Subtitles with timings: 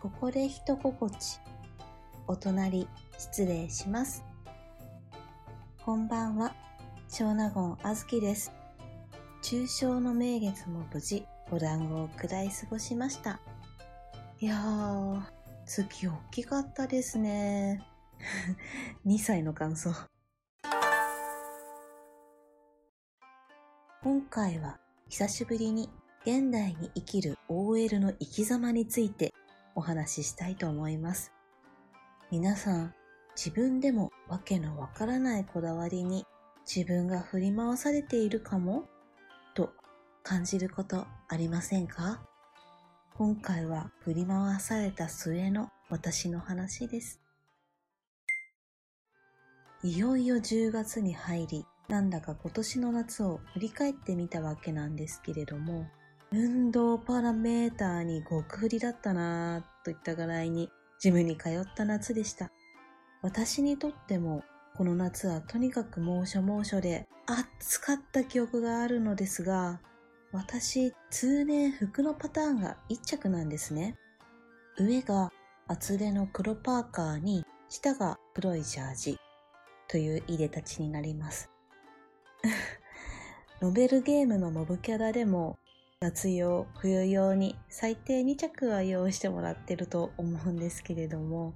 [0.00, 1.40] ここで一心地。
[2.28, 2.86] お隣、
[3.18, 4.24] 失礼します。
[5.84, 6.54] こんばんは、
[7.08, 8.52] 小納言あずきです。
[9.42, 13.40] 中秋の名月も無事、お団子を下い過ごしました。
[14.38, 15.20] いやー、
[15.66, 17.84] 月大きかったですね。
[19.04, 19.90] 2歳の感想。
[24.04, 24.78] 今回は
[25.08, 25.90] 久しぶりに
[26.22, 29.34] 現代に生きる OL の生き様について
[29.78, 31.32] お話ししたいと思います。
[32.32, 32.94] 皆さん、
[33.36, 36.26] 自分でもわけのわからないこだわりに
[36.66, 38.88] 自分が振り回されているかも
[39.54, 39.70] と
[40.24, 42.20] 感じることありませんか？
[43.14, 47.20] 今回は振り回された末の私の話です。
[49.84, 55.86] いよいよ10月に入り、なんだか今年の夏を振り返ってみたわけなんですけれども、
[56.30, 60.68] 運動パラメーターに極振りだったなぁといったぐらいに
[61.00, 62.50] ジムに通った夏でした。
[63.22, 64.44] 私にとっても
[64.76, 69.80] この夏はとにかく猛暑猛暑で暑かった記憶があるのですが、
[70.30, 73.96] 私通年服のパターンが一着なんですね。
[74.76, 75.32] 上が
[75.66, 79.18] 厚手の黒パーカーに下が黒いジャージ
[79.88, 81.50] という入れたちになります。
[83.62, 85.58] ノベルゲームのモブキャラでも
[86.00, 91.54] 夏用、冬用に最低2着は用意してもらってると思うんですけれども、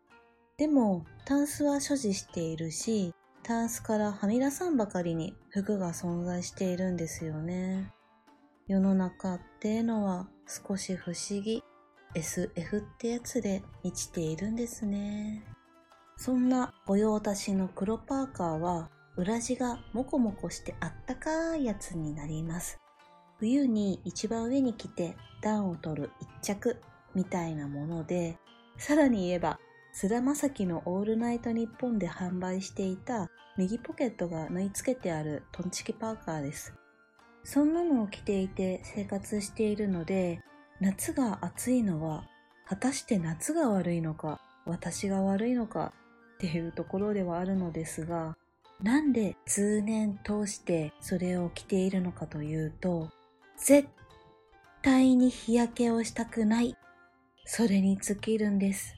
[0.56, 7.92] でもタンスは所持しているし、タンスからはみ出さんばかりに服が存在しているんですよね。
[8.66, 11.62] 世の中っていうのは少し不思議、
[12.16, 15.44] SF ってやつで満ちているんですね。
[16.16, 22.81] そんな御用達の黒パーカーは裏地がモコモコしてあったかいやつになります。
[23.42, 26.76] 冬に一番上に着て暖を取る一着
[27.12, 28.38] みたいなもので、
[28.78, 29.58] さらに言えば、
[29.92, 36.72] 菅田将暉のオールナイトニッポンで販売していた右ポケットが縫い付けてあるトンチキパーカーです。
[37.42, 40.40] そんなのを着ていて生活しているので、
[40.80, 42.22] 夏が暑いのは
[42.68, 45.92] 果たして夏が悪いのか、私が悪いのか
[46.36, 48.36] っていうところではあるのですが、
[48.80, 53.10] なんで通年通してそれを着ているのかというと、
[53.64, 53.88] 絶
[54.82, 56.76] 対に日焼けをしたくない。
[57.44, 58.96] それに尽きるんです。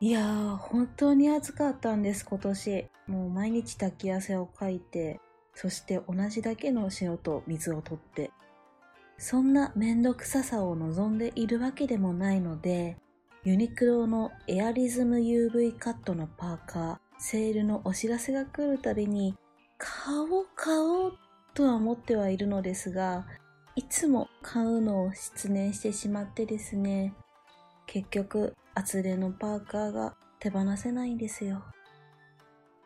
[0.00, 2.88] いやー、本当に暑かったんです、今年。
[3.06, 5.20] もう毎日炊き汗をかいて、
[5.54, 8.32] そして同じだけの塩と水を取って。
[9.16, 12.96] そんなめんどくささを望んでいるわけでもないので、
[13.44, 19.36] ユニクロのエアリズム UV カットのパーカー、セールのお知らせが来るたびに、
[19.78, 21.25] 買おう買おう
[21.56, 23.26] とは思ってはいるのですが、
[23.76, 27.14] いつも買うのを失念してしまってですね、
[27.86, 31.64] 結局厚手のパーカーが手放せないんですよ。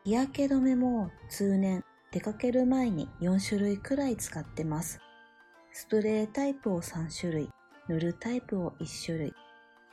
[0.05, 5.01] 日焼け止めも通年出かける前に4種類くらい使ってます。
[5.73, 7.51] スプレータイプを3種類、
[7.89, 9.35] 塗るタイプを1種類、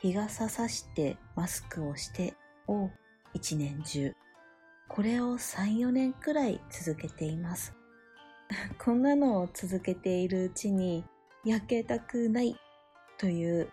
[0.00, 2.36] 日傘さしてマスクをして
[2.68, 2.90] を
[3.34, 4.12] 1年中。
[4.86, 7.77] これを3、4年くらい続けています。
[8.78, 11.04] こんなのを続けているうちに
[11.44, 12.56] 焼けたくない
[13.18, 13.70] という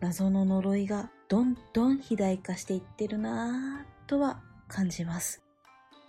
[0.00, 5.42] 謎の呪いがどんどん肥大化していってるなぁとは感じます。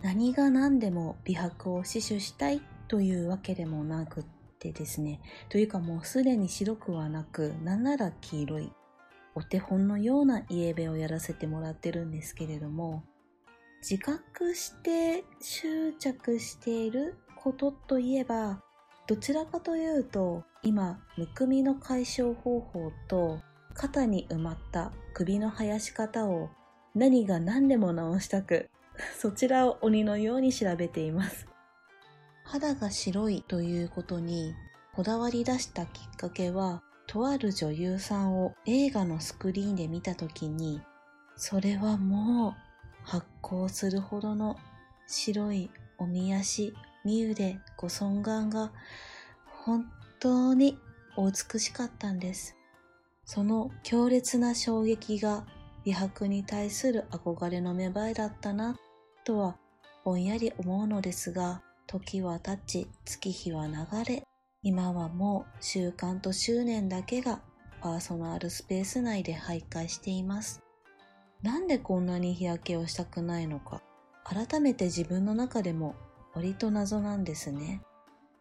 [0.01, 4.23] 何が何でも美白を死守したいというわけでもなくっ
[4.59, 8.71] てですね、というかもうすでに白くはなく、なんなら黄色い、
[9.33, 13.03] お手本のようなイエベをやらせてもらってるんですけれども、
[13.81, 17.15] 自覚して執着している
[17.45, 18.63] ことといえば、
[19.05, 23.39] どちらかというと、今、むくみの解消方法と、
[23.75, 26.49] 肩に埋まった首の生やし方を
[26.95, 28.71] 何が何でも直したく、
[29.19, 31.45] そちらを鬼のように調べています。
[32.45, 34.55] 肌が白いということに
[34.95, 40.81] こだわり出したきっかけは、とある女優さんを映画のスクリーンで見たときに、
[41.35, 42.53] それはもう
[43.03, 44.57] 発光するほどの
[45.05, 45.69] 白い
[45.99, 46.73] おみ足、
[47.05, 48.71] みゆでご尊顔が
[49.45, 49.85] 本
[50.19, 50.77] 当に
[51.15, 52.55] お美しかったんです。
[53.23, 55.45] その強烈な衝撃が
[55.83, 58.75] 美白に対する憧れの芽生えだったな
[59.23, 59.55] とは
[60.03, 63.73] ぼんやり思うのですが、時は経ち、月日は流
[64.07, 64.23] れ、
[64.63, 67.39] 今はもう習慣と執念だけが
[67.81, 70.63] パーソナルスペース内で徘徊しています。
[71.43, 73.83] なんでこんなに日焼けをしたくないのか、
[74.23, 75.95] 改めて自分の中でも
[76.35, 77.81] 割と謎なんですね。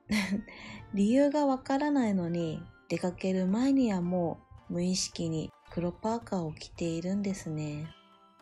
[0.93, 4.39] 理由がわからないのに、出かける前にはも
[4.69, 7.89] う無意識に黒パーカーを着ているんですね。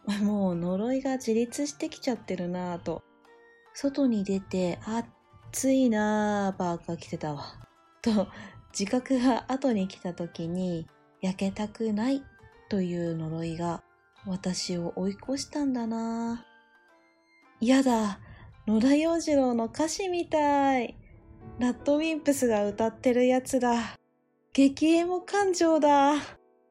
[0.23, 3.03] もう呪いが自立してきちゃってるなぁと。
[3.75, 7.45] 外に出て、暑いなぁ、パーカー着てたわ。
[8.03, 8.29] と、
[8.77, 10.89] 自覚が後に来た時に、
[11.21, 12.23] 焼けたくない
[12.69, 13.83] という呪いが
[14.27, 17.67] 私を追い越したんだなぁ。
[17.67, 18.19] やだ、
[18.65, 20.97] 野田洋次郎の歌詞みたい。
[21.59, 23.99] ラッドウィンプスが歌ってるやつだ。
[24.53, 26.15] 激エモ感情だ。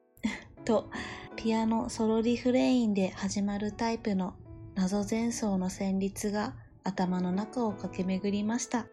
[0.64, 0.88] と、
[1.36, 4.34] ピアノソロリフレインで始まるタイプの
[4.74, 8.86] 謎前奏の旋律が頭の中を駆け巡りました。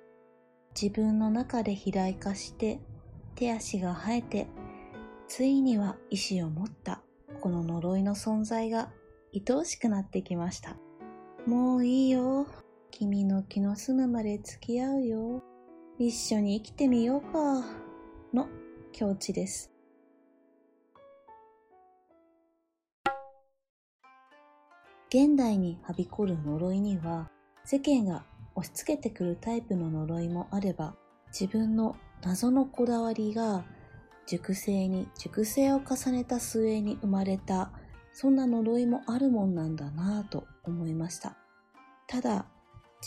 [0.79, 2.81] 自分の中で肥大化して
[3.35, 4.47] 手足が生えて
[5.27, 7.01] ついには意志を持った
[7.39, 8.91] この呪いの存在が
[9.33, 10.75] 愛おしくなってきました。
[11.45, 12.45] もういいよ。
[12.91, 15.43] 君の気の済むまで付き合うよ。
[15.97, 17.63] 一緒に生きてみようか。
[18.33, 18.47] の
[18.91, 19.71] 境地です。
[25.09, 27.29] 現代にはびこる呪いには、
[27.63, 28.23] 世間が
[28.55, 30.95] 押し付けてくるタイプの呪いもあれば、
[31.31, 33.63] 自分の謎のこだわりが
[34.27, 37.71] 熟成に熟成を重ねた末に生まれた、
[38.13, 41.37] そんな呪いもあるもんなんだなぁと思いました。
[42.07, 42.45] ただ、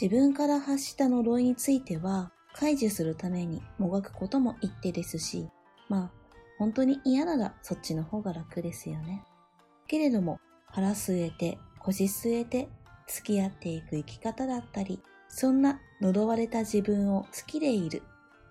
[0.01, 5.49] 自分から発した呪いについては、解除するためにもがくことも一手ですし、
[5.89, 6.11] まあ、
[6.59, 9.23] 本当に嫌ならそっちの方が楽ですよね。
[9.87, 12.69] けれども、腹据えて、腰据えて、
[13.07, 18.03] 付き合っていく生き方だったり、そんな呪われた自分を好きでいる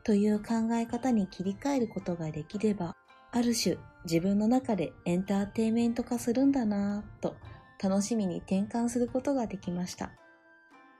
[0.04, 2.96] という考え方に切り替えることができれば、
[3.32, 7.36] ある種自分の中でエンターテイメント化するんだなぁと
[7.82, 10.12] 楽しみに転換することができました。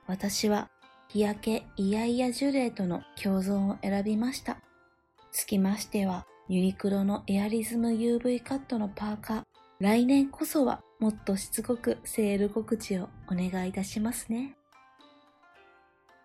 [0.06, 0.70] 私は
[1.08, 4.58] 日焼けイヤイヤジュレーとの共存を選びました。
[5.30, 9.42] つきましては、ユニクロのエアリズム UV カットのパーカー、
[9.78, 14.56] 来年こそはもっとしつこくセール告知をお願いいたしますね。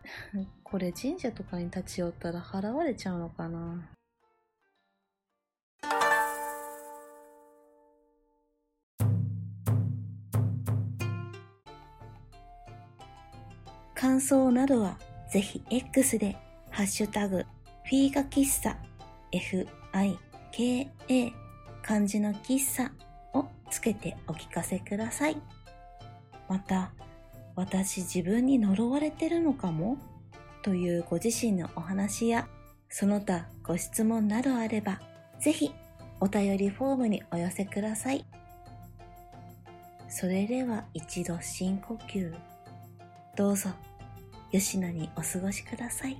[0.63, 3.89] これ神社とかに立ち寄ったら払われちゃうのかな
[13.97, 16.37] 感想などはぜひ X で
[16.69, 17.45] ハッシュタグ
[17.83, 18.77] フィーガ喫茶
[19.31, 21.33] F-I-K-A
[21.81, 22.91] 漢字の喫茶
[23.33, 25.37] をつけてお聞かせください。
[26.47, 26.91] また、
[27.55, 29.97] 私自分に呪われてるのかも
[30.61, 32.47] というご自身のお話や
[32.89, 35.01] その他ご質問などあれば
[35.39, 35.73] ぜひ
[36.19, 38.27] お便りフォームにお寄せください。
[40.07, 42.56] それでは一度深呼吸。
[43.37, 43.69] どうぞ
[44.51, 46.19] 吉野にお過ごしください。